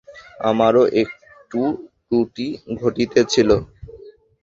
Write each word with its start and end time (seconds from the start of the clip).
আমারও 0.49 0.83
একটু 1.01 1.61
ত্রুটি 2.03 2.47
ঘটিতেছিল। 2.79 3.49